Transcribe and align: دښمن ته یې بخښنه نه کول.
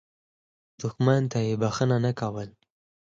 دښمن 0.79 1.21
ته 1.31 1.39
یې 1.47 1.53
بخښنه 1.61 1.97
نه 2.05 2.11
کول. 2.19 2.49